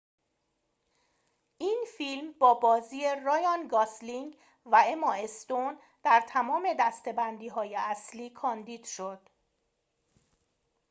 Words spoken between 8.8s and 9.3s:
شد